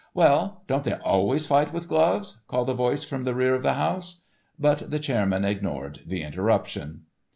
[0.15, 3.75] "Well, don't they always fight with gloves?" called a voice from the rear of the
[3.75, 4.23] house.
[4.57, 7.03] But the chairman ignored the interruption.